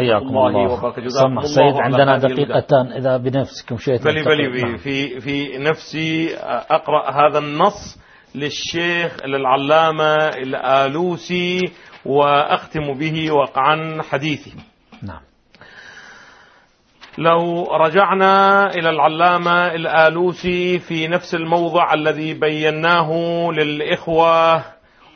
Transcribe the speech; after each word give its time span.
حياكم 0.00 0.26
الله, 0.26 0.72
وبارك 0.72 1.00
جزاكم 1.00 1.38
الله 1.38 1.42
سيد 1.42 1.76
عندنا 1.76 2.18
دقيقتان 2.18 2.92
إذا 2.92 3.16
بنفسكم 3.16 3.76
شيء 3.76 3.98
بلي 4.04 4.22
بلي. 4.22 4.78
في 4.78 5.20
في 5.20 5.58
نفسي 5.58 6.36
أقرأ 6.70 7.10
هذا 7.10 7.38
النص 7.38 7.98
للشيخ 8.34 9.26
للعلامة 9.26 10.14
الآلوسي 10.28 11.58
وأختم 12.04 12.94
به 12.94 13.32
وقعا 13.32 13.98
حديثي. 14.10 14.52
نعم. 15.02 15.20
لو 17.18 17.64
رجعنا 17.64 18.66
إلى 18.66 18.90
العلامة 18.90 19.66
الآلوسي 19.66 20.78
في 20.78 21.08
نفس 21.08 21.34
الموضع 21.34 21.94
الذي 21.94 22.34
بيناه 22.34 23.10
للإخوة 23.52 24.64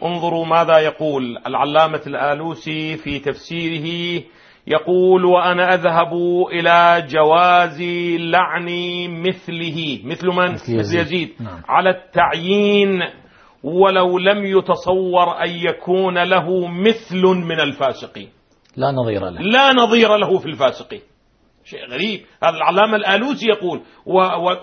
انظروا 0.03 0.47
ماذا 0.47 0.79
يقول 0.79 1.39
العلامة 1.47 2.01
الآلوسي 2.07 2.97
في 2.97 3.19
تفسيره. 3.19 4.23
يقول 4.67 5.25
وأنا 5.25 5.75
أذهب 5.75 6.13
إلى 6.53 7.07
جواز 7.09 7.83
لعن 8.19 8.69
مثله. 9.27 10.01
مثل 10.05 10.27
من؟ 10.27 10.53
مثل 10.53 10.79
يزيد, 10.79 11.01
يزيد. 11.01 11.35
نعم. 11.41 11.63
على 11.69 11.91
التعيين 11.91 13.01
ولو 13.63 14.19
لم 14.19 14.45
يتصور 14.45 15.45
أن 15.45 15.51
يكون 15.51 16.19
له 16.19 16.67
مثل 16.67 17.23
من 17.23 17.61
الفاسقين. 17.61 18.29
لا 18.77 18.91
نظير 18.91 19.31
له. 19.31 19.41
لا 19.41 19.73
نظير 19.73 20.17
له 20.17 20.39
في 20.39 20.47
الفاسقين. 20.47 21.01
شيء 21.65 21.87
غريب. 21.91 22.21
هذا 22.43 22.57
العلامة 22.57 22.97
الآلوسي 22.97 23.49
يقول 23.49 23.83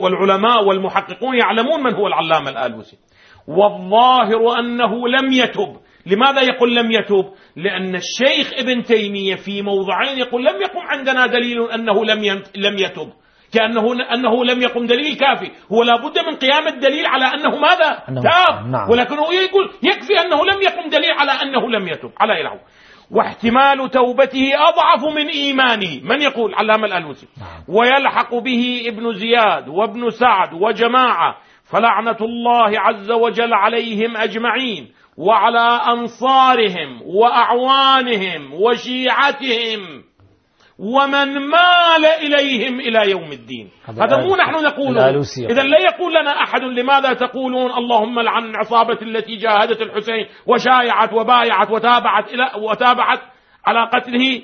والعلماء 0.02 0.64
والمحققون 0.64 1.38
يعلمون 1.38 1.84
من 1.84 1.94
هو 1.94 2.08
العلامة 2.08 2.50
الآلوسي. 2.50 2.98
والظاهر 3.48 4.60
أنه 4.60 5.08
لم 5.08 5.32
يتب. 5.32 5.78
لماذا 6.06 6.42
يقول 6.42 6.76
لم 6.76 6.92
يتب؟ 6.92 7.26
لأن 7.56 7.96
الشيخ 7.96 8.54
ابن 8.58 8.84
تيمية 8.84 9.36
في 9.36 9.62
موضعين 9.62 10.18
يقول 10.18 10.46
لم 10.46 10.62
يقم 10.62 10.80
عندنا 10.80 11.26
دليل 11.26 11.72
أنه 11.72 12.06
لم 12.06 12.44
لم 12.56 12.78
يتب. 12.78 13.10
كأنه 13.54 14.14
أنه 14.14 14.46
لم 14.46 14.62
يقم 14.62 14.86
دليل 14.86 15.16
كافي. 15.16 15.52
هو 15.72 15.84
لابد 15.84 16.20
من 16.20 16.36
قيام 16.36 16.68
الدليل 16.68 17.06
على 17.06 17.26
أنه 17.26 17.58
ماذا؟ 17.58 18.04
تاب. 18.06 18.68
نعم. 18.68 18.90
ولكنه 18.90 19.34
يقول 19.34 19.70
يكفي 19.84 20.20
أنه 20.26 20.46
لم 20.46 20.62
يقم 20.62 20.90
دليل 20.90 21.12
على 21.12 21.32
أنه 21.32 21.70
لم 21.70 21.88
يتب. 21.88 22.12
على 22.20 22.42
إله 22.42 22.60
واحتمال 23.12 23.90
توبته 23.90 24.52
أضعف 24.70 25.16
من 25.16 25.28
إيمانه. 25.28 26.02
من 26.04 26.22
يقول؟ 26.22 26.56
علامة 26.56 26.86
الألوسي. 26.86 27.28
نعم. 27.38 27.78
ويلحق 27.78 28.36
به 28.36 28.84
ابن 28.88 29.14
زياد 29.14 29.70
وابن 29.70 30.10
سعد 30.10 30.54
وجماعة. 30.54 31.38
فلعنة 31.72 32.18
الله 32.22 32.80
عز 32.80 33.12
وجل 33.12 33.54
عليهم 33.54 34.18
أجمعين 34.18 34.92
وعلى 35.18 35.82
أنصارهم 35.94 37.02
وأعوانهم 37.06 38.54
وشيعتهم 38.54 40.04
ومن 40.80 41.28
مال 41.34 42.06
إليهم 42.06 42.80
إلى 42.80 43.12
يوم 43.12 43.32
الدين. 43.32 43.70
هذا 43.86 44.18
مو 44.18 44.36
نحن 44.36 44.66
نقول 44.66 44.98
إذا 45.52 45.64
لا 45.64 45.80
يقول 45.80 46.14
لنا 46.14 46.44
أحد 46.44 46.62
لماذا 46.62 47.14
تقولون 47.14 47.72
اللهم 47.72 48.20
لعن 48.20 48.56
عصابة 48.56 48.98
التي 49.02 49.36
جاهدت 49.36 49.82
الحسين 49.82 50.26
وشايعت 50.48 51.14
وبايعت 51.14 51.72
وتابعت 51.72 52.34
إلى 52.34 52.52
وتابعت 52.56 53.20
على 53.66 53.90
قتله 53.94 54.42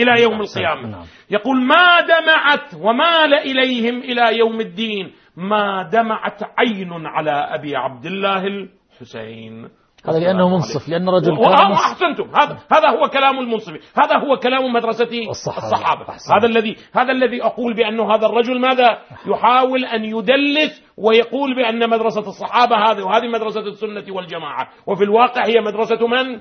إلى 0.00 0.22
يوم 0.22 0.40
القيامة. 0.40 0.88
نعم. 0.88 1.04
يقول 1.30 1.60
ما 1.60 2.00
دمعت 2.00 2.74
ومال 2.80 3.34
إليهم 3.34 3.98
إلى 3.98 4.38
يوم 4.38 4.60
الدين. 4.60 5.12
ما 5.36 5.82
دمعت 5.82 6.42
عين 6.58 7.06
على 7.06 7.30
أبي 7.30 7.76
عبد 7.76 8.06
الله 8.06 8.46
الحسين. 8.46 9.68
هذا 10.08 10.18
لأنه 10.18 10.48
منصف 10.48 10.88
لأن 10.88 11.08
رجل 11.08 11.36
كان 11.36 11.72
أحسنتم. 11.72 12.30
هذا 12.40 12.58
هذا 12.72 12.88
هو 12.88 13.08
كلام 13.08 13.38
المنصف. 13.38 13.72
هذا 13.98 14.18
هو 14.18 14.36
كلام 14.36 14.72
مدرسة 14.72 15.10
الصحابة, 15.30 15.66
الصحابة. 15.66 16.04
هذا 16.36 16.46
الذي 16.46 16.76
هذا 16.94 17.12
الذي 17.12 17.42
أقول 17.42 17.74
بأنه 17.74 18.14
هذا 18.14 18.26
الرجل 18.26 18.60
ماذا؟ 18.60 18.98
يحاول 19.26 19.84
أن 19.84 20.04
يدلس 20.04 20.84
ويقول 20.96 21.56
بأن 21.56 21.90
مدرسة 21.90 22.20
الصحابة 22.20 22.76
هذه 22.76 23.02
وهذه 23.02 23.28
مدرسة 23.28 23.60
السنة 23.60 24.14
والجماعة. 24.14 24.68
وفي 24.86 25.04
الواقع 25.04 25.46
هي 25.46 25.60
مدرسة 25.60 26.06
من؟ 26.06 26.40